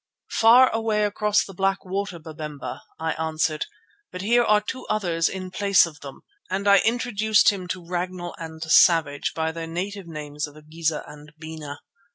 "Far 0.31 0.71
away 0.71 1.03
across 1.05 1.45
the 1.45 1.53
Black 1.53 1.85
Water, 1.85 2.17
Babemba," 2.17 2.81
I 2.99 3.11
answered. 3.13 3.67
"But 4.11 4.23
here 4.23 4.41
are 4.43 4.59
two 4.59 4.87
others 4.87 5.29
in 5.29 5.51
place 5.51 5.85
of 5.85 5.99
them," 5.99 6.23
and 6.49 6.67
I 6.67 6.79
introduced 6.79 7.49
him 7.49 7.67
to 7.67 7.85
Ragnall 7.85 8.33
and 8.39 8.63
Savage 8.63 9.35
by 9.35 9.51
their 9.51 9.67
native 9.67 10.07
names 10.07 10.47
of 10.47 10.55
Igeza 10.57 11.03
and 11.05 11.31
Bena. 11.37 11.81